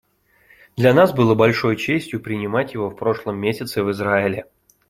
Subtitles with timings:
[0.77, 4.47] Для нас было большой честью принимать его в прошлом месяце в Израиле.